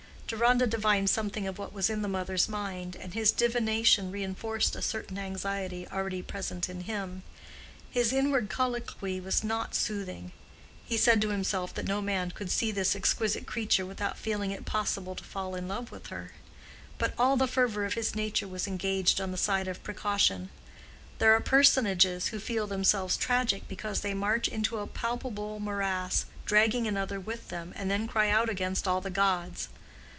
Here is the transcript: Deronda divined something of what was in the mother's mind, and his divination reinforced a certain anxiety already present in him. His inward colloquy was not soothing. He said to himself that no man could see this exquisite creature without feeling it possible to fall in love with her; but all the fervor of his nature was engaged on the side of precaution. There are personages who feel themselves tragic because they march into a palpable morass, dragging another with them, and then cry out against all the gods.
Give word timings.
Deronda 0.31 0.65
divined 0.65 1.09
something 1.09 1.45
of 1.45 1.57
what 1.59 1.73
was 1.73 1.89
in 1.89 2.01
the 2.03 2.07
mother's 2.07 2.47
mind, 2.47 2.95
and 2.95 3.13
his 3.13 3.33
divination 3.33 4.11
reinforced 4.13 4.77
a 4.77 4.81
certain 4.81 5.17
anxiety 5.17 5.85
already 5.91 6.21
present 6.21 6.69
in 6.69 6.79
him. 6.85 7.21
His 7.89 8.13
inward 8.13 8.49
colloquy 8.49 9.19
was 9.19 9.43
not 9.43 9.75
soothing. 9.75 10.31
He 10.85 10.95
said 10.95 11.21
to 11.21 11.31
himself 11.31 11.73
that 11.73 11.85
no 11.85 12.01
man 12.01 12.31
could 12.31 12.49
see 12.49 12.71
this 12.71 12.95
exquisite 12.95 13.45
creature 13.45 13.85
without 13.85 14.17
feeling 14.17 14.51
it 14.51 14.63
possible 14.63 15.15
to 15.15 15.23
fall 15.25 15.53
in 15.53 15.67
love 15.67 15.91
with 15.91 16.07
her; 16.07 16.31
but 16.97 17.13
all 17.19 17.35
the 17.35 17.45
fervor 17.45 17.83
of 17.83 17.95
his 17.95 18.15
nature 18.15 18.47
was 18.47 18.67
engaged 18.67 19.19
on 19.19 19.31
the 19.33 19.37
side 19.37 19.67
of 19.67 19.83
precaution. 19.83 20.47
There 21.19 21.33
are 21.35 21.41
personages 21.41 22.27
who 22.27 22.39
feel 22.39 22.67
themselves 22.67 23.17
tragic 23.17 23.67
because 23.67 23.99
they 23.99 24.13
march 24.13 24.47
into 24.47 24.77
a 24.77 24.87
palpable 24.87 25.59
morass, 25.59 26.23
dragging 26.45 26.87
another 26.87 27.19
with 27.19 27.49
them, 27.49 27.73
and 27.75 27.91
then 27.91 28.07
cry 28.07 28.29
out 28.29 28.47
against 28.47 28.87
all 28.87 29.01
the 29.01 29.09
gods. 29.09 29.67